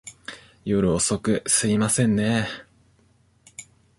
[0.65, 3.61] 夜遅く、すいませんねぇ。